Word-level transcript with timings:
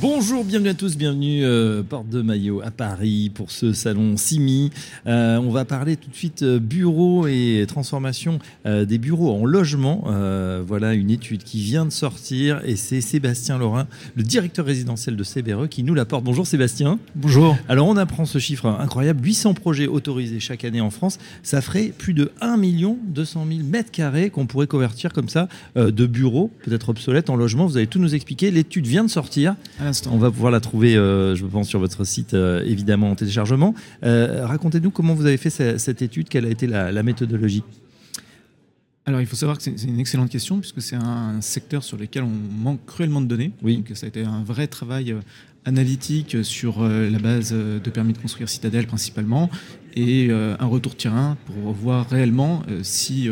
Bonjour, 0.00 0.44
bienvenue 0.44 0.70
à 0.70 0.74
tous, 0.74 0.96
bienvenue 0.96 1.44
euh, 1.44 1.82
Porte 1.82 2.08
de 2.08 2.22
Maillot 2.22 2.62
à 2.62 2.70
Paris 2.70 3.30
pour 3.34 3.50
ce 3.50 3.74
salon 3.74 4.16
Simi. 4.16 4.70
Euh, 5.06 5.36
on 5.36 5.50
va 5.50 5.64
parler 5.66 5.96
tout 5.96 6.08
de 6.08 6.14
suite 6.14 6.42
euh, 6.42 6.58
bureaux 6.58 7.26
et 7.26 7.64
transformation 7.68 8.38
euh, 8.64 8.86
des 8.86 8.96
bureaux 8.96 9.32
en 9.32 9.44
logement. 9.44 10.04
Voilà 10.66 10.94
une 10.94 11.10
étude 11.10 11.42
qui 11.42 11.62
vient 11.62 11.84
de 11.84 11.90
sortir 11.90 12.60
et 12.64 12.76
c'est 12.76 13.00
Sébastien 13.00 13.58
Laurin, 13.58 13.86
le 14.14 14.22
directeur 14.22 14.64
résidentiel 14.64 15.16
de 15.16 15.22
CBRE, 15.22 15.68
qui 15.68 15.82
nous 15.82 15.94
l'apporte. 15.94 16.24
Bonjour 16.24 16.46
Sébastien. 16.46 16.98
Bonjour. 17.14 17.56
Alors 17.68 17.86
on 17.86 17.96
apprend 17.96 18.24
ce 18.24 18.38
chiffre 18.38 18.66
incroyable, 18.66 19.24
800 19.24 19.54
projets 19.54 19.86
autorisés 19.86 20.40
chaque 20.40 20.64
année 20.64 20.80
en 20.80 20.90
France. 20.90 21.18
Ça 21.42 21.60
ferait 21.60 21.92
plus 21.96 22.14
de 22.14 22.32
1 22.40 22.56
200 22.56 23.46
000 23.48 23.60
mètres 23.64 23.90
carrés 23.90 24.30
qu'on 24.30 24.46
pourrait 24.46 24.66
convertir 24.66 25.12
comme 25.12 25.28
ça 25.28 25.48
de 25.76 26.06
bureaux, 26.06 26.50
peut-être 26.64 26.88
obsolètes, 26.88 27.28
en 27.30 27.36
logement. 27.36 27.66
Vous 27.66 27.76
allez 27.76 27.86
tout 27.86 27.98
nous 27.98 28.14
expliquer. 28.14 28.50
L'étude 28.50 28.86
vient 28.86 29.04
de 29.04 29.10
sortir. 29.10 29.54
À 29.80 29.84
l'instant. 29.84 30.10
On 30.12 30.18
va 30.18 30.30
pouvoir 30.30 30.52
la 30.52 30.60
trouver, 30.60 30.96
euh, 30.96 31.34
je 31.34 31.44
pense, 31.46 31.68
sur 31.68 31.80
votre 31.80 32.04
site, 32.04 32.34
euh, 32.34 32.62
évidemment, 32.64 33.10
en 33.10 33.14
téléchargement. 33.16 33.74
Euh, 34.04 34.46
Racontez-nous 34.46 34.90
comment 34.90 35.14
vous 35.14 35.26
avez 35.26 35.36
fait 35.36 35.50
ce- 35.50 35.78
cette 35.78 36.00
étude, 36.02 36.28
quelle 36.28 36.46
a 36.46 36.50
été 36.50 36.66
la, 36.66 36.92
la 36.92 37.02
méthodologie. 37.02 37.64
Alors, 39.06 39.20
il 39.20 39.26
faut 39.26 39.36
savoir 39.36 39.58
que 39.58 39.64
c'est 39.64 39.82
une 39.84 39.98
excellente 40.00 40.30
question 40.30 40.58
puisque 40.60 40.80
c'est 40.80 40.96
un 40.96 41.40
secteur 41.40 41.82
sur 41.82 41.96
lequel 41.98 42.22
on 42.22 42.30
manque 42.62 42.86
cruellement 42.86 43.20
de 43.20 43.26
données. 43.26 43.52
Oui. 43.62 43.76
Donc, 43.78 43.90
ça 43.94 44.06
a 44.06 44.08
été 44.08 44.22
un 44.24 44.42
vrai 44.44 44.66
travail 44.66 45.14
analytique 45.66 46.36
sur 46.42 46.82
la 46.84 47.18
base 47.18 47.52
de 47.52 47.90
permis 47.90 48.12
de 48.12 48.18
construire 48.18 48.48
Citadel 48.48 48.86
principalement 48.86 49.50
et 49.96 50.30
un 50.30 50.66
retour 50.66 50.94
terrain 50.94 51.36
pour 51.46 51.72
voir 51.72 52.08
réellement 52.08 52.62
si 52.82 53.28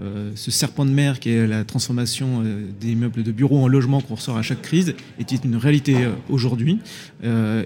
euh, 0.00 0.30
ce 0.36 0.50
serpent 0.50 0.84
de 0.84 0.90
mer 0.90 1.18
qui 1.18 1.30
est 1.30 1.46
la 1.46 1.64
transformation 1.64 2.42
euh, 2.44 2.66
des 2.80 2.92
immeubles 2.92 3.22
de 3.22 3.32
bureaux 3.32 3.58
en 3.58 3.68
logements 3.68 4.00
qu'on 4.00 4.14
ressort 4.14 4.36
à 4.36 4.42
chaque 4.42 4.62
crise 4.62 4.94
est 5.18 5.44
une 5.44 5.56
réalité 5.56 6.04
euh, 6.04 6.12
aujourd'hui. 6.28 6.78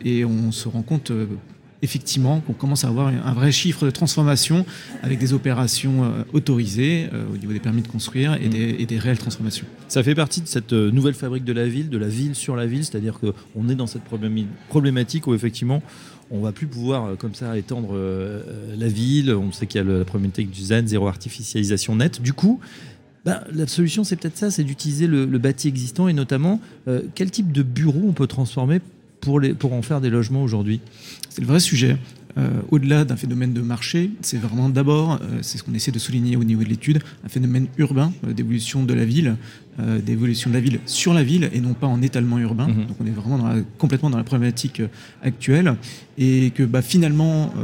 Et 0.05 0.25
on 0.25 0.51
se 0.53 0.69
rend 0.69 0.83
compte 0.83 1.13
effectivement 1.83 2.41
qu'on 2.41 2.53
commence 2.53 2.85
à 2.85 2.89
avoir 2.89 3.09
un 3.09 3.35
vrai 3.35 3.51
chiffre 3.51 3.85
de 3.85 3.91
transformation 3.91 4.65
avec 5.03 5.19
des 5.19 5.33
opérations 5.33 6.05
euh, 6.05 6.23
autorisées 6.33 7.09
euh, 7.13 7.25
au 7.33 7.37
niveau 7.37 7.53
des 7.53 7.59
permis 7.59 7.83
de 7.83 7.89
construire 7.89 8.39
et, 8.41 8.49
des, 8.49 8.99
réelles 8.99 9.19
transformations. 9.19 9.67
Ça 9.89 10.03
fait 10.03 10.15
partie 10.15 10.41
de 10.41 10.47
cette 10.47 10.73
euh, 10.73 10.93
nouvelle 10.93 11.15
fabrique 11.15 11.45
de 11.45 11.53
la 11.53 11.67
ville, 11.67 11.91
de 11.91 11.99
la 11.99 12.07
ville 12.07 12.37
sur 12.37 12.55
la 12.55 12.67
ville, 12.67 12.85
c'est-à-dire 12.85 13.19
qu'on 13.19 13.69
est 13.69 13.75
dans 13.75 13.89
cette 13.89 14.03
problématique 14.69 15.27
où 15.27 15.35
effectivement 15.35 15.83
on 16.31 16.41
va 16.41 16.53
plus 16.53 16.67
pouvoir 16.67 17.17
comme 17.19 17.35
ça 17.35 17.59
étendre 17.59 17.95
la 18.79 18.89
ville. 18.89 19.35
On 19.35 19.53
sait 19.53 19.67
qu'il 19.67 19.83
y 19.83 19.85
a 19.85 19.99
la 19.99 20.05
problématique 20.05 20.51
du 20.51 20.63
ZAN, 20.63 20.87
zéro 20.87 21.07
artificialisation 21.07 21.97
nette. 21.97 22.23
Du 22.23 22.33
coup, 22.33 22.59
ben, 23.27 23.43
la 23.53 23.67
solution 23.67 24.03
c'est 24.03 24.17
peut-être 24.17 24.39
ça, 24.39 24.51
c'est 24.51 24.65
d'utiliser 24.65 25.07
le, 25.07 25.27
bâti 25.39 25.69
existant 25.69 26.09
et 26.09 26.15
notamment 26.15 26.59
quel 27.15 27.31
type 27.31 27.53
de 27.53 27.63
bureau 27.63 28.01
on 28.07 28.13
peut 28.13 28.27
transformer 28.27 28.81
pour, 29.23 29.41
les, 29.41 29.55
pour 29.55 29.73
en 29.73 29.81
faire 29.81 30.03
des 30.03 30.11
logements 30.11 30.43
aujourd'hui. 30.43 30.81
C'est 31.31 31.41
le 31.41 31.47
vrai 31.47 31.61
sujet. 31.61 31.97
Euh, 32.39 32.49
Au-delà 32.71 33.05
d'un 33.05 33.17
phénomène 33.17 33.53
de 33.53 33.61
marché, 33.61 34.11
c'est 34.23 34.39
vraiment 34.39 34.69
d'abord, 34.71 35.13
euh, 35.21 35.39
c'est 35.43 35.59
ce 35.59 35.63
qu'on 35.63 35.75
essaie 35.75 35.91
de 35.93 35.99
souligner 35.99 36.37
au 36.37 36.45
niveau 36.45 36.63
de 36.65 36.69
l'étude, 36.69 36.99
un 37.25 37.29
phénomène 37.29 37.67
urbain 37.77 38.11
euh, 38.27 38.33
d'évolution 38.33 38.85
de 38.85 38.93
la 38.95 39.05
ville, 39.05 39.37
d'évolution 40.05 40.51
de 40.51 40.55
la 40.55 40.61
ville 40.61 40.81
sur 40.85 41.15
la 41.15 41.23
ville 41.25 41.49
et 41.55 41.61
non 41.61 41.73
pas 41.73 41.87
en 41.87 42.03
étalement 42.03 42.39
urbain. 42.39 42.69
Mhm. 42.69 42.87
Donc 42.89 42.97
on 43.01 43.07
est 43.07 43.11
vraiment 43.11 43.39
dans 43.39 43.49
la- 43.49 43.63
complètement 43.79 44.11
dans 44.11 44.19
la 44.19 44.25
problématique 44.25 44.83
actuelle 45.23 45.77
et 46.19 46.51
que 46.55 46.63
bah, 46.63 46.83
finalement, 46.83 47.55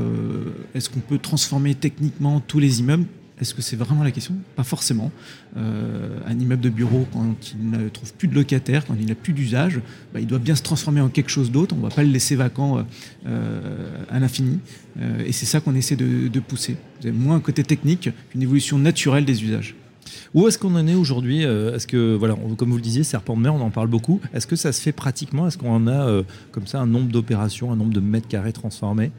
est-ce 0.74 0.88
qu'on 0.88 1.00
peut 1.00 1.18
transformer 1.18 1.74
techniquement 1.74 2.40
tous 2.40 2.60
les 2.60 2.80
immeubles? 2.80 3.04
Est-ce 3.40 3.54
que 3.54 3.62
c'est 3.62 3.76
vraiment 3.76 4.02
la 4.02 4.10
question? 4.10 4.34
Pas 4.56 4.64
forcément. 4.64 5.12
Euh, 5.56 6.18
un 6.26 6.38
immeuble 6.38 6.62
de 6.62 6.68
bureau, 6.70 7.06
quand 7.12 7.36
il 7.54 7.70
ne 7.70 7.88
trouve 7.88 8.12
plus 8.14 8.28
de 8.28 8.34
locataires, 8.34 8.84
quand 8.86 8.96
il 8.98 9.06
n'a 9.06 9.14
plus 9.14 9.32
d'usage, 9.32 9.80
bah, 10.12 10.20
il 10.20 10.26
doit 10.26 10.38
bien 10.38 10.54
se 10.54 10.62
transformer 10.62 11.00
en 11.00 11.08
quelque 11.08 11.30
chose 11.30 11.50
d'autre. 11.50 11.74
On 11.74 11.78
ne 11.78 11.88
va 11.88 11.94
pas 11.94 12.02
le 12.02 12.10
laisser 12.10 12.34
vacant 12.34 12.78
euh, 12.78 12.82
euh, 13.26 14.04
à 14.10 14.18
l'infini. 14.18 14.58
Et 15.24 15.30
c'est 15.30 15.46
ça 15.46 15.60
qu'on 15.60 15.76
essaie 15.76 15.94
de, 15.94 16.40
pousser. 16.40 16.76
Vous 17.00 17.06
avez 17.06 17.16
moins 17.16 17.36
un 17.36 17.40
côté 17.40 17.62
technique 17.62 18.10
qu'une 18.30 18.42
évolution 18.42 18.78
naturelle 18.78 19.24
des 19.24 19.44
usages. 19.44 19.76
Où 20.34 20.48
est-ce 20.48 20.58
qu'on 20.58 20.74
en 20.74 20.88
est 20.88 20.96
aujourd'hui? 20.96 21.42
Est-ce 21.42 21.86
que, 21.86 22.16
voilà, 22.16 22.36
comme 22.56 22.70
vous 22.70 22.76
le 22.76 22.82
disiez, 22.82 23.04
serpent 23.04 23.36
de 23.36 23.42
mer, 23.42 23.54
on 23.54 23.60
en 23.60 23.70
parle 23.70 23.86
beaucoup. 23.86 24.20
Est-ce 24.34 24.48
que 24.48 24.56
ça 24.56 24.72
se 24.72 24.80
fait 24.80 24.90
pratiquement? 24.90 25.46
Est-ce 25.46 25.56
qu'on 25.56 25.72
en 25.72 25.86
a 25.86 26.24
comme 26.50 26.66
ça 26.66 26.80
un 26.80 26.86
nombre 26.86 27.12
d'opérations, 27.12 27.70
un 27.70 27.76
nombre 27.76 27.92
de 27.92 28.00
mètres 28.00 28.26
carrés 28.26 28.52
transformés? 28.52 29.12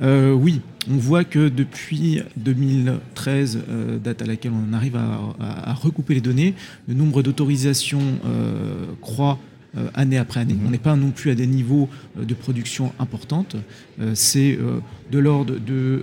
Euh, 0.00 0.32
oui, 0.32 0.60
on 0.88 0.96
voit 0.96 1.24
que 1.24 1.48
depuis 1.48 2.22
2013, 2.36 3.58
euh, 3.68 3.98
date 3.98 4.22
à 4.22 4.26
laquelle 4.26 4.52
on 4.52 4.72
arrive 4.72 4.96
à, 4.96 5.18
à- 5.40 5.70
à 5.70 5.74
recouper 5.74 6.14
les 6.14 6.20
données, 6.20 6.54
le 6.86 6.94
nombre 6.94 7.22
d'autorisations 7.22 8.00
euh, 8.24 8.84
croît 9.00 9.38
année 9.94 10.16
après 10.18 10.40
année. 10.40 10.54
Mhm. 10.54 10.66
On 10.66 10.70
n'est 10.70 10.78
pas 10.78 10.96
non 10.96 11.10
plus 11.10 11.30
à 11.30 11.34
des 11.34 11.46
niveaux 11.46 11.88
de 12.18 12.34
production 12.34 12.92
importantes. 12.98 13.54
C'est 14.14 14.58
de 15.12 15.18
l'ordre 15.18 15.54
de, 15.58 16.02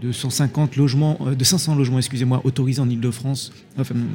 de 0.00 0.12
150 0.12 0.76
logements, 0.76 1.18
euh, 1.26 1.34
de 1.34 1.44
500 1.44 1.74
logements, 1.74 1.98
excusez-moi, 1.98 2.40
autorisés 2.44 2.80
en 2.80 2.88
Ile-de-France 2.88 3.52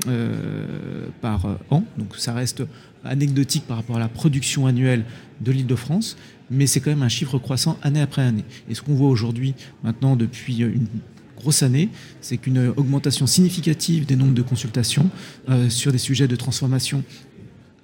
euh, 0.07 1.07
par 1.21 1.45
euh, 1.45 1.55
an. 1.69 1.83
Donc 1.97 2.15
ça 2.15 2.33
reste 2.33 2.63
anecdotique 3.03 3.65
par 3.67 3.77
rapport 3.77 3.97
à 3.97 3.99
la 3.99 4.07
production 4.07 4.65
annuelle 4.67 5.05
de 5.41 5.51
l'Île-de-France, 5.51 6.17
mais 6.49 6.67
c'est 6.67 6.79
quand 6.79 6.89
même 6.89 7.03
un 7.03 7.09
chiffre 7.09 7.37
croissant 7.37 7.77
année 7.81 8.01
après 8.01 8.21
année. 8.21 8.45
Et 8.69 8.75
ce 8.75 8.81
qu'on 8.81 8.95
voit 8.95 9.09
aujourd'hui, 9.09 9.53
maintenant, 9.83 10.15
depuis 10.15 10.57
une 10.57 10.87
grosse 11.35 11.63
année, 11.63 11.89
c'est 12.21 12.37
qu'une 12.37 12.73
augmentation 12.75 13.27
significative 13.27 14.05
des 14.05 14.15
nombres 14.15 14.33
de 14.33 14.41
consultations 14.41 15.09
euh, 15.49 15.69
sur 15.69 15.91
des 15.91 15.97
sujets 15.97 16.27
de 16.27 16.35
transformation 16.35 17.03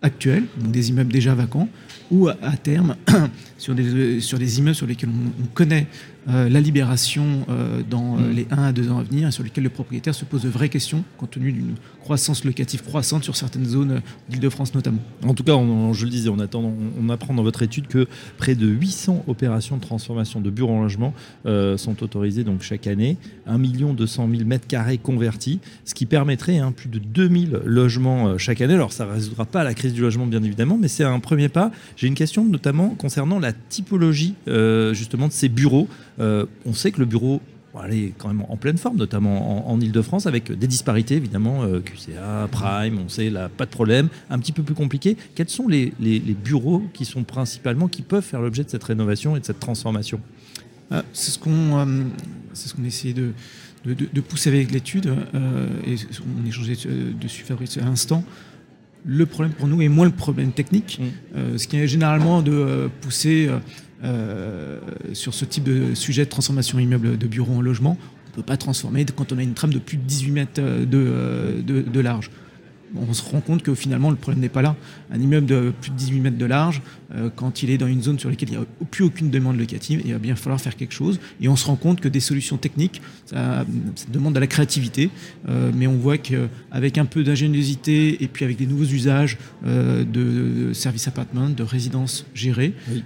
actuels, 0.02 0.46
donc 0.58 0.72
des 0.72 0.90
immeubles 0.90 1.14
déjà 1.14 1.36
vacants, 1.36 1.70
ou 2.10 2.28
à, 2.28 2.58
terme 2.64 2.96
sur 3.58 3.76
des, 3.76 4.60
immeubles 4.60 4.76
sur 4.76 4.88
lesquels 4.88 5.10
on 5.10 5.46
connaît 5.54 5.88
euh, 6.30 6.50
la 6.50 6.60
libération 6.62 7.24
euh, 7.50 7.82
dans 7.90 8.18
euh, 8.18 8.30
Mm. 8.32 8.36
les 8.36 8.48
1 8.52 8.64
à 8.64 8.72
2 8.72 8.92
ans 8.92 9.00
à 9.00 9.04
venir, 9.04 9.28
et 9.28 9.32
sur 9.32 9.44
lesquels 9.44 9.64
le 9.64 9.70
propriétaire 9.72 10.14
se 10.14 10.24
pose 10.26 10.44
de 10.44 10.50
vraies 10.50 10.70
questions, 10.70 11.04
compte 11.18 11.32
tenu 11.32 11.52
d'une 11.52 11.74
croissance 12.02 12.44
locative 12.46 12.84
croissante 12.84 13.24
sur 13.24 13.36
certaines 13.36 13.66
zones 13.66 14.02
d'Île-de-France 14.30 14.74
notamment. 14.76 15.00
En 15.26 15.34
tout 15.34 15.44
cas, 15.44 15.54
on- 15.54 15.90
on- 15.90 15.94
je 15.94 16.06
le 16.06 16.12
disais, 16.12 16.30
on, 16.30 16.40
attend, 16.40 16.62
on, 16.64 16.74
on 17.06 17.10
apprend 17.10 17.34
dans 17.34 17.44
votre 17.44 17.64
étude 17.64 17.88
que 17.88 18.08
près 18.38 18.56
de 18.56 18.68
800 18.68 19.24
opérations 19.28 19.78
de 19.78 19.82
transformation 19.82 20.42
de 20.42 20.50
bureaux 20.50 20.74
en 20.74 20.82
logement 20.84 21.14
sont 21.46 22.04
autorisées 22.04 22.44
donc 22.44 22.62
chaque 22.62 22.88
année. 22.88 23.18
1 23.48 23.58
200 23.94 24.28
000 24.32 24.46
mètres 24.46 24.68
carrés 24.68 24.98
convertis, 24.98 25.60
ce 25.86 25.94
qui 25.94 26.06
permettrait 26.06 26.58
hein, 26.60 26.72
plus 26.72 26.90
de 26.90 27.00
2000 27.00 27.60
logements 27.66 28.38
chaque 28.38 28.62
année. 28.62 28.74
Alors, 28.76 28.94
ça 28.94 29.06
ne 29.06 29.12
résoudra 29.12 29.46
pas 29.46 29.64
la 29.64 29.74
crise 29.74 29.94
du 29.94 30.02
logement, 30.02 30.26
bien 30.28 30.44
évidemment, 30.44 30.78
mais 30.80 30.88
c'est 30.88 31.04
un 31.04 31.20
premier 31.20 31.50
pas. 31.50 31.72
J'ai 31.98 32.08
une 32.08 32.16
question 32.16 32.46
notamment 32.46 32.90
concernant 32.90 33.40
la 33.40 33.54
typologie 33.54 34.36
justement 34.94 35.28
de 35.28 35.34
ces 35.34 35.50
bureaux. 35.50 35.88
Euh, 36.20 36.46
on 36.66 36.74
sait 36.74 36.92
que 36.92 37.00
le 37.00 37.06
bureau 37.06 37.42
est 37.90 38.14
quand 38.18 38.28
même 38.28 38.44
en 38.50 38.58
pleine 38.58 38.78
forme, 38.78 38.98
notamment 38.98 39.70
en, 39.70 39.74
en 39.74 39.80
Ile-de-France, 39.80 40.26
avec 40.26 40.52
des 40.52 40.68
disparités, 40.68 41.16
évidemment, 41.16 41.64
euh, 41.64 41.80
QCA, 41.80 42.48
Prime, 42.52 43.00
on 43.04 43.10
sait, 43.10 43.30
là, 43.30 43.50
pas 43.50 43.66
de 43.66 43.72
problème, 43.72 44.10
un 44.30 44.40
petit 44.40 44.52
peu 44.52 44.64
plus 44.64 44.76
compliqué. 44.76 45.18
Quels 45.36 45.50
sont 45.50 45.68
les, 45.68 45.94
bureaux 46.44 46.84
qui 46.94 47.06
sont 47.06 47.24
principalement, 47.24 47.88
qui 47.88 48.02
peuvent 48.02 48.24
faire 48.24 48.42
l'objet 48.42 48.64
de 48.64 48.70
cette 48.70 48.84
rénovation 48.84 49.36
et 49.36 49.40
de 49.40 49.46
cette 49.46 49.60
transformation? 49.60 50.20
Ah, 50.90 51.04
C'est 51.14 51.32
ce 51.32 51.40
qu'on 51.40 51.80
euh, 51.80 52.04
ce 52.54 52.74
essayait 52.86 53.14
de, 53.14 54.22
pousser 54.22 54.50
avec 54.50 54.72
l'étude 54.72 55.08
euh, 55.34 55.68
et 55.88 55.96
on 56.22 56.46
échangeait 56.46 56.78
euh, 56.86 57.12
dessus 57.20 57.44
Fabrice 57.44 57.78
à 57.78 57.82
l'instant. 57.82 58.24
Le 59.06 59.26
problème 59.26 59.54
pour 59.54 59.68
nous 59.68 59.82
est 59.82 59.90
moins 59.90 60.06
le 60.06 60.12
problème 60.12 60.52
technique, 60.52 61.00
Mm. 61.02 61.38
euh, 61.38 61.58
ce 61.58 61.68
qui 61.68 61.78
est 61.78 61.88
généralement 61.88 62.42
de 62.42 62.52
euh, 62.52 62.88
pousser 63.02 63.50
euh, 64.04 64.80
sur 65.14 65.34
ce 65.34 65.46
type 65.46 65.64
de 65.64 65.94
sujet 65.96 66.26
de 66.26 66.30
transformation 66.30 66.80
immeuble 66.80 67.18
de 67.18 67.28
bureau 67.28 67.54
en 67.56 67.62
logement. 67.62 67.98
On 68.00 68.30
ne 68.32 68.36
peut 68.36 68.44
pas 68.44 68.58
transformer 68.58 69.06
quand 69.16 69.32
on 69.34 69.38
a 69.38 69.44
une 69.44 69.54
trame 69.54 69.74
de 69.74 69.80
plus 69.80 69.98
de 69.98 70.04
18 70.04 70.32
mètres 70.32 70.62
de, 70.62 71.62
de- 71.66 71.82
de 71.82 72.00
large. 72.00 72.30
On 72.96 73.14
se 73.14 73.24
rend 73.24 73.40
compte 73.42 73.64
que 73.64 73.74
finalement 73.74 74.10
le 74.10 74.16
problème 74.18 74.42
n'est 74.42 74.50
pas 74.50 74.62
là. 74.62 74.76
Un 75.12 75.20
immeuble 75.20 75.46
de 75.46 75.74
plus 75.82 75.92
de 75.92 75.96
18 75.96 76.20
mètres 76.20 76.38
de 76.38 76.46
large, 76.46 76.82
euh, 77.16 77.30
quand 77.36 77.64
il 77.64 77.70
est 77.70 77.78
dans 77.78 77.88
une 77.88 78.02
zone 78.02 78.20
sur 78.20 78.30
laquelle 78.30 78.50
il 78.50 78.58
n'y 78.58 78.64
a 78.64 78.66
plus 78.90 79.04
aucune 79.04 79.30
demande 79.30 79.58
locative, 79.58 80.02
il 80.06 80.12
va 80.14 80.20
bien 80.20 80.36
falloir 80.36 80.60
faire 80.60 80.76
quelque 80.76 80.94
chose. 80.94 81.20
Et 81.42 81.48
on 81.48 81.56
se 81.56 81.66
rend 81.66 81.76
compte 81.76 82.02
que 82.02 82.08
des 82.10 82.20
solutions 82.20 82.58
techniques, 82.58 83.02
ça, 83.26 83.66
ça 83.96 84.06
demande 84.12 84.34
de 84.36 84.40
la 84.40 84.48
créativité, 84.48 85.10
euh, 85.50 85.72
mais 85.76 85.88
on 85.88 85.98
voit 85.98 86.18
qu'avec 86.18 86.98
un 86.98 87.06
peu 87.06 87.24
d'ingéniosité 87.24 88.24
et 88.24 88.28
puis 88.28 88.46
avec 88.46 88.58
des 88.58 88.66
nouveaux 88.68 88.84
usages 88.86 89.38
euh, 89.66 90.04
de, 90.04 90.68
de 90.70 90.74
service 90.74 91.08
appartement, 91.08 91.50
de 91.50 91.64
résidences 91.64 92.26
gérées, 92.34 92.74
Oui. 92.92 93.04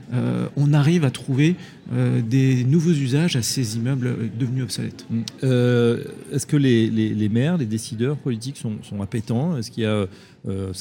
on 0.55 0.73
arrive 0.73 1.03
à 1.05 1.11
trouver 1.11 1.55
euh, 1.93 2.21
des 2.21 2.63
nouveaux 2.63 2.91
usages 2.91 3.35
à 3.35 3.43
ces 3.43 3.77
immeubles 3.77 4.31
devenus 4.39 4.63
obsolètes. 4.63 5.05
Euh, 5.43 6.03
Est-ce 6.31 6.47
que 6.47 6.57
les, 6.57 7.29
maires, 7.29 7.57
les 7.57 7.67
décideurs 7.67 8.17
politiques 8.17 8.57
sont, 8.57 9.01
appétents 9.01 9.55
Est-ce 9.57 9.69
qu'il 9.69 9.83
y 9.83 9.87
a 9.87 10.07
euh, 10.47 10.73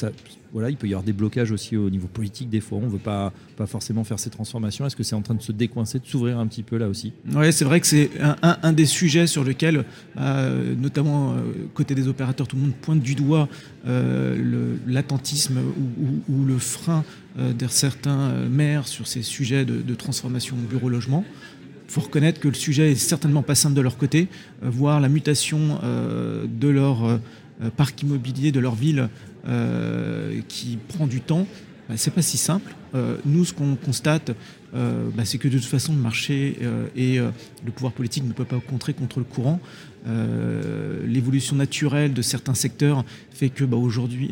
voilà, 0.55 0.69
il 0.69 0.77
peut 0.77 0.87
y 0.87 0.93
avoir 0.93 1.03
des 1.03 1.11
blocages 1.11 1.51
aussi 1.51 1.75
au 1.75 1.89
niveau 1.89 2.07
politique 2.07 2.49
des 2.49 2.61
fois. 2.61 2.77
On 2.77 2.85
ne 2.85 2.89
veut 2.89 2.97
pas, 2.97 3.33
forcément 3.65 4.05
faire 4.05 4.19
ces 4.19 4.29
transformations. 4.29 4.85
Est-ce 4.85 4.95
que 4.95 5.03
c'est 5.03 5.13
en 5.13 5.21
train 5.21 5.33
de 5.33 5.41
se 5.41 5.51
décoincer, 5.51 5.99
de 5.99 6.07
s'ouvrir 6.07 6.39
un 6.39 6.47
petit 6.47 6.63
peu 6.63 6.77
là 6.77 6.87
aussi? 6.87 7.11
Oui, 7.33 7.51
c'est 7.51 7.65
vrai 7.65 7.81
que 7.81 7.87
c'est 7.87 8.09
un, 8.41 8.71
des 8.71 8.85
sujets 8.85 9.27
sur 9.27 9.43
lesquels, 9.43 9.83
euh, 10.17 10.73
notamment 10.73 11.33
euh, 11.33 11.41
côté 11.73 11.93
des 11.93 12.07
opérateurs, 12.07 12.47
tout 12.47 12.55
le 12.55 12.61
monde 12.61 12.75
pointe 12.81 13.01
du 13.01 13.15
doigt 13.15 13.49
l'attentisme 14.87 15.59
ou, 16.29 16.45
le 16.45 16.57
frein 16.57 17.03
de 17.37 17.67
certains 17.67 18.29
maires 18.49 18.87
sur 18.87 19.07
ces 19.07 19.23
sujets 19.23 19.65
de, 19.65 19.81
de 19.81 19.93
transformation 19.93 20.55
bureau-logement. 20.55 21.25
Il 21.87 21.91
faut 21.91 22.01
reconnaître 22.01 22.39
que 22.39 22.47
le 22.47 22.53
sujet 22.53 22.93
est 22.93 22.95
certainement 22.95 23.43
pas 23.43 23.55
simple 23.55 23.75
de 23.75 23.81
leur 23.81 23.97
côté, 23.97 24.29
voir 24.61 25.01
la 25.01 25.09
mutation 25.09 25.79
de 25.83 26.67
leur 26.69 27.19
parc 27.77 28.01
immobilier, 28.01 28.51
de 28.51 28.59
leur 28.59 28.75
ville 28.75 28.99
euh, 28.99 29.07
qui 30.47 30.77
prend 30.77 31.07
du 31.07 31.21
temps, 31.21 31.45
bah, 31.87 31.95
c'est 31.97 32.11
pas 32.11 32.21
si 32.21 32.37
simple. 32.37 32.73
Euh, 32.93 33.17
nous, 33.25 33.45
ce 33.45 33.53
qu'on 33.53 33.75
constate, 33.75 34.31
euh, 34.73 35.09
bah, 35.15 35.25
c'est 35.25 35.37
que 35.37 35.47
de 35.47 35.57
toute 35.57 35.67
façon, 35.67 35.93
le 35.93 36.01
marché 36.01 36.59
et 36.95 37.17
le 37.17 37.71
pouvoir 37.73 37.93
politique 37.93 38.25
ne 38.25 38.33
peuvent 38.33 38.45
pas 38.45 38.59
contrer 38.59 38.93
contre 38.93 39.19
le 39.19 39.25
courant. 39.25 39.59
L'évolution 41.05 41.55
naturelle 41.55 42.13
de 42.13 42.21
certains 42.21 42.53
secteurs 42.53 43.03
fait 43.31 43.49
que 43.49 43.63
bah, 43.63 43.77
aujourd'hui, 43.77 44.31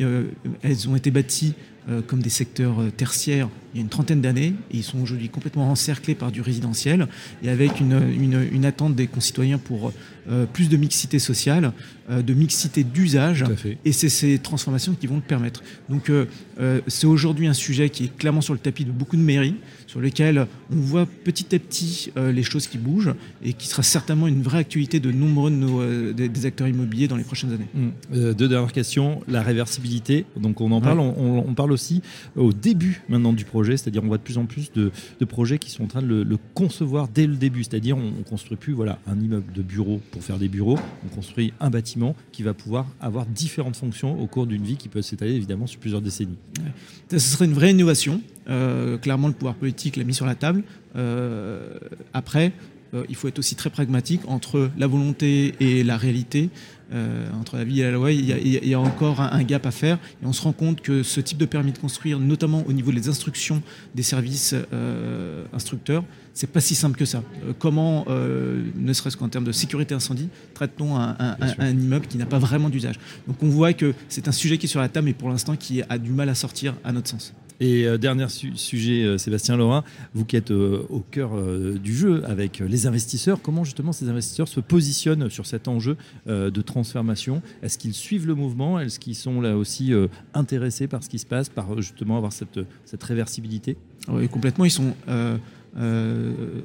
elles 0.62 0.88
ont 0.88 0.96
été 0.96 1.10
bâties 1.10 1.54
comme 2.06 2.22
des 2.22 2.30
secteurs 2.30 2.76
tertiaires 2.96 3.48
il 3.74 3.78
y 3.78 3.80
a 3.80 3.82
une 3.82 3.88
trentaine 3.88 4.20
d'années 4.20 4.54
et 4.70 4.76
ils 4.76 4.84
sont 4.84 5.00
aujourd'hui 5.00 5.28
complètement 5.28 5.68
encerclés 5.68 6.14
par 6.14 6.30
du 6.30 6.40
résidentiel 6.40 7.08
et 7.42 7.50
avec 7.50 7.80
une, 7.80 8.00
une, 8.52 8.64
attente 8.64 8.94
des 8.94 9.08
concitoyens 9.08 9.58
pour 9.58 9.92
euh, 10.30 10.46
plus 10.46 10.68
de 10.68 10.76
mixité 10.76 11.18
sociale, 11.18 11.72
euh, 12.08 12.22
de 12.22 12.34
mixité 12.34 12.84
d'usage 12.84 13.44
et 13.84 13.92
c'est 13.92 14.08
ces 14.08 14.38
transformations 14.38 14.94
qui 14.94 15.08
vont 15.08 15.16
le 15.16 15.22
permettre. 15.22 15.64
Donc 15.88 16.08
euh, 16.08 16.26
c'est 16.86 17.08
aujourd'hui 17.08 17.48
un 17.48 17.52
sujet 17.52 17.90
qui 17.90 18.04
est 18.04 18.16
clairement 18.16 18.40
sur 18.44 18.54
le 18.54 18.60
tapis 18.60 18.84
de 18.84 18.90
beaucoup 18.90 19.16
de 19.16 19.22
mairies, 19.22 19.56
sur 19.86 20.00
lesquelles 20.00 20.46
on 20.72 20.76
voit 20.76 21.06
petit 21.06 21.54
à 21.54 21.58
petit 21.58 22.12
les 22.16 22.42
choses 22.42 22.66
qui 22.66 22.78
bougent 22.78 23.14
et 23.42 23.52
qui 23.52 23.68
sera 23.68 23.82
certainement 23.82 24.26
une 24.26 24.42
vraie 24.42 24.58
actualité 24.58 25.00
de 25.00 25.10
nombreux 25.10 25.50
de 25.50 25.56
nos, 25.56 26.12
des, 26.12 26.46
acteurs 26.46 26.68
immobiliers 26.68 27.08
dans 27.08 27.16
les 27.16 27.24
prochaines 27.24 27.52
années. 27.52 27.68
Mmh. 27.74 28.32
deux 28.32 28.48
dernières 28.48 28.72
questions, 28.72 29.22
la 29.28 29.42
réversibilité, 29.42 30.26
donc 30.36 30.60
on 30.60 30.70
en 30.72 30.80
parle, 30.80 31.00
on, 31.00 31.44
on, 31.46 31.54
parle 31.54 31.72
aussi 31.72 32.02
au 32.36 32.52
début 32.52 33.02
maintenant 33.08 33.32
du 33.32 33.44
projet 33.44 33.64
c'est-à-dire 33.76 34.02
on 34.04 34.08
voit 34.08 34.18
de 34.18 34.22
plus 34.22 34.38
en 34.38 34.46
plus 34.46 34.72
de, 34.72 34.90
projets 35.24 35.58
qui 35.58 35.70
sont 35.70 35.84
en 35.84 35.86
train 35.86 36.02
de 36.02 36.22
le, 36.22 36.38
concevoir 36.54 37.08
dès 37.08 37.26
le 37.26 37.36
début, 37.36 37.64
c'est-à-dire 37.64 37.96
on, 37.96 38.10
ne 38.10 38.22
construit 38.22 38.56
plus 38.56 38.72
voilà, 38.72 38.98
un 39.06 39.18
immeuble 39.18 39.52
de 39.52 39.62
bureau 39.62 40.00
pour 40.10 40.22
faire 40.22 40.38
des 40.38 40.48
bureaux, 40.48 40.78
on 41.04 41.14
construit 41.14 41.52
un 41.60 41.70
bâtiment 41.70 42.14
qui 42.30 42.42
va 42.42 42.52
pouvoir 42.52 42.86
avoir 43.00 43.26
différentes 43.26 43.76
fonctions 43.76 44.20
au 44.20 44.26
cours 44.26 44.46
d'une 44.46 44.62
vie 44.62 44.76
qui 44.76 44.88
peut 44.88 45.02
s'étaler 45.02 45.32
évidemment 45.32 45.66
sur 45.66 45.80
plusieurs 45.80 46.02
décennies. 46.02 46.36
ce 47.10 47.18
serait 47.18 47.46
une 47.46 47.54
vraie 47.54 47.70
innovation. 47.70 48.20
Euh, 48.48 48.98
clairement, 48.98 49.28
le 49.28 49.34
pouvoir 49.34 49.54
politique 49.54 49.96
l'a 49.96 50.04
mis 50.04 50.14
sur 50.14 50.26
la 50.26 50.34
table. 50.34 50.62
Euh, 50.96 51.78
après, 52.12 52.52
euh, 52.94 53.04
il 53.08 53.16
faut 53.16 53.28
être 53.28 53.38
aussi 53.38 53.54
très 53.54 53.70
pragmatique 53.70 54.20
entre 54.26 54.70
la 54.76 54.86
volonté 54.86 55.54
et 55.60 55.84
la 55.84 55.96
réalité. 55.96 56.50
Entre 57.40 57.56
la 57.56 57.64
vie 57.64 57.80
et 57.80 57.82
la 57.82 57.90
loi, 57.90 58.12
il 58.12 58.24
y 58.24 58.74
a, 58.74 58.78
encore 58.78 59.20
un, 59.20 59.42
gap 59.42 59.66
à 59.66 59.72
faire. 59.72 59.98
Et 60.22 60.26
on 60.26 60.32
se 60.32 60.42
rend 60.42 60.52
compte 60.52 60.80
que 60.80 61.02
ce 61.02 61.20
type 61.20 61.38
de 61.38 61.44
permis 61.44 61.72
de 61.72 61.78
construire, 61.78 62.20
notamment 62.20 62.62
au 62.68 62.72
niveau 62.72 62.92
des 62.92 63.08
instructions 63.08 63.62
des 63.96 64.04
services 64.04 64.54
instructeurs, 65.52 66.04
c'est 66.32 66.46
pas 66.46 66.60
si 66.60 66.76
simple 66.76 66.96
que 66.96 67.04
ça. 67.04 67.24
comment, 67.58 68.04
ne 68.08 68.92
serait-ce 68.92 69.16
qu'en 69.16 69.28
termes 69.28 69.44
de 69.44 69.50
sécurité 69.50 69.92
incendie, 69.92 70.28
traite-t-on 70.52 70.96
un, 70.96 71.16
un, 71.18 71.70
immeuble 71.70 72.06
qui 72.06 72.16
n'a 72.16 72.26
pas 72.26 72.38
vraiment 72.38 72.68
d'usage? 72.68 73.00
Donc 73.26 73.42
on 73.42 73.48
voit 73.48 73.72
que 73.72 73.92
c'est 74.08 74.28
un 74.28 74.32
sujet 74.32 74.56
qui 74.56 74.66
est 74.66 74.68
sur 74.68 74.80
la 74.80 74.88
table, 74.88 75.06
mais 75.06 75.14
pour 75.14 75.30
l'instant 75.30 75.56
qui 75.56 75.82
a 75.88 75.98
du 75.98 76.12
mal 76.12 76.28
à 76.28 76.36
sortir 76.36 76.76
à 76.84 76.92
notre 76.92 77.08
sens. 77.08 77.34
Et 77.60 77.86
euh, 77.86 77.98
dernier 77.98 78.26
sujet, 78.28 79.04
euh, 79.04 79.18
Sébastien 79.18 79.56
Laurin, 79.56 79.84
vous 80.14 80.24
qui 80.24 80.36
êtes 80.36 80.50
euh, 80.50 80.84
au 80.88 81.00
cœur 81.00 81.30
du 81.78 81.94
jeu 81.94 82.22
avec 82.26 82.58
les 82.58 82.86
investisseurs, 82.86 83.40
comment 83.42 83.64
justement 83.64 83.92
ces 83.92 84.08
investisseurs 84.08 84.48
se 84.48 84.60
positionnent 84.60 85.30
sur 85.30 85.46
cet 85.46 85.68
enjeu 85.68 85.96
de 86.26 86.60
transformation? 86.62 87.42
Est-ce 87.62 87.78
qu'ils 87.78 87.94
suivent 87.94 88.26
le 88.26 88.34
mouvement? 88.34 88.80
Est-ce 88.80 88.98
qu'ils 88.98 89.14
sont 89.14 89.40
là 89.40 89.56
aussi 89.56 89.92
intéressés 90.32 90.86
par 90.86 91.02
ce 91.02 91.08
qui 91.08 91.18
se 91.18 91.26
passe, 91.26 91.48
par 91.48 91.80
justement 91.80 92.16
avoir 92.16 92.32
cette, 92.32 92.60
cette 92.84 93.02
réversibilité? 93.02 93.76
Oui, 94.08 94.28
complètement. 94.28 94.64
Ils 94.64 94.70
sont 94.70 94.94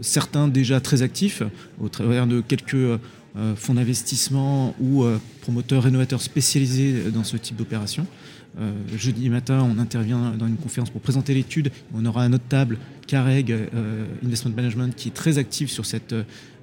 certains 0.02 0.48
déjà 0.48 0.80
très 0.80 1.02
actifs 1.02 1.44
au 1.80 1.90
travers 1.90 2.28
de 2.28 2.42
quelques 2.42 3.00
fonds 3.56 3.74
d'investissement 3.74 4.76
ou 4.80 5.06
promoteurs 5.42 5.84
rénovateurs 5.84 6.22
spécialisés 6.22 7.12
dans 7.12 7.24
ce 7.24 7.38
type 7.38 7.56
d'opération. 7.56 8.06
Euh, 8.60 8.72
jeudi 8.96 9.30
matin, 9.30 9.66
on 9.70 9.80
intervient 9.80 10.34
dans 10.38 10.48
une 10.48 10.58
conférence 10.58 10.90
pour 10.90 11.02
présenter 11.02 11.34
l'étude. 11.34 11.72
On 11.94 12.06
aura 12.06 12.24
à 12.24 12.30
notre 12.30 12.46
table 12.46 12.78
Careg 13.08 13.52
euh, 13.52 14.06
Investment 14.26 14.54
Management 14.56 14.96
qui 14.96 15.10
est 15.10 15.14
très 15.14 15.38
actif 15.38 15.70
sur, 15.70 15.86
cette, 15.86 16.14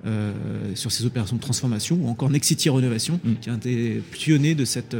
euh, 0.05 0.33
sur 0.75 0.91
ces 0.91 1.05
opérations 1.05 1.37
de 1.37 1.41
transformation, 1.41 1.99
ou 2.03 2.09
encore 2.09 2.31
Nexity 2.31 2.69
Rénovation, 2.71 3.21
mm. 3.23 3.35
qui 3.41 3.51
a 3.51 3.55
été 3.55 4.03
pionnier 4.11 4.55
de 4.55 4.65
cette 4.65 4.97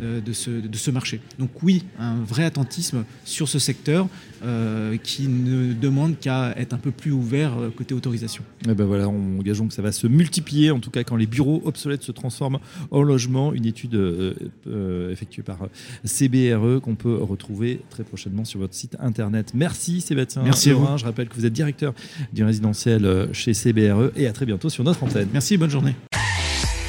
de 0.00 0.32
ce, 0.32 0.50
de 0.50 0.76
ce, 0.76 0.90
marché. 0.90 1.20
Donc 1.38 1.50
oui, 1.62 1.84
un 1.98 2.16
vrai 2.16 2.44
attentisme 2.44 3.04
sur 3.24 3.48
ce 3.48 3.58
secteur 3.58 4.08
euh, 4.42 4.96
qui 5.02 5.28
ne 5.28 5.74
demande 5.74 6.18
qu'à 6.18 6.54
être 6.56 6.72
un 6.72 6.78
peu 6.78 6.90
plus 6.90 7.12
ouvert 7.12 7.58
euh, 7.58 7.68
côté 7.68 7.92
autorisation. 7.92 8.42
Et 8.64 8.70
eh 8.70 8.74
ben 8.74 8.86
voilà, 8.86 9.06
on 9.06 9.38
gageons 9.42 9.68
que 9.68 9.74
ça 9.74 9.82
va 9.82 9.92
se 9.92 10.06
multiplier, 10.06 10.70
en 10.70 10.78
tout 10.78 10.90
cas 10.90 11.04
quand 11.04 11.16
les 11.16 11.26
bureaux 11.26 11.60
obsolètes 11.66 12.02
se 12.02 12.12
transforment 12.12 12.58
en 12.90 13.02
logement. 13.02 13.52
Une 13.52 13.66
étude 13.66 13.94
euh, 13.94 15.12
effectuée 15.12 15.42
par 15.42 15.58
CBRE 16.04 16.80
qu'on 16.80 16.94
peut 16.94 17.16
retrouver 17.16 17.82
très 17.90 18.02
prochainement 18.02 18.46
sur 18.46 18.60
votre 18.60 18.74
site 18.74 18.96
internet. 18.98 19.52
Merci 19.54 20.00
Sébastien. 20.00 20.42
Merci 20.42 20.70
Je 20.70 21.04
rappelle 21.04 21.28
que 21.28 21.34
vous 21.34 21.44
êtes 21.44 21.52
directeur 21.52 21.92
du 22.32 22.42
résidentiel 22.42 23.28
chez 23.32 23.52
CBRE 23.52 24.10
et 24.16 24.26
à 24.26 24.32
très 24.32 24.46
bientôt 24.46 24.70
sur 24.70 24.84
notre 24.84 25.04
antenne. 25.04 25.28
Merci, 25.32 25.58
bonne 25.58 25.70
journée. 25.70 25.94